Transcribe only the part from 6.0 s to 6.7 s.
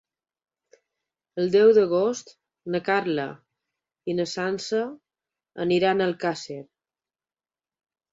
a Alcàsser.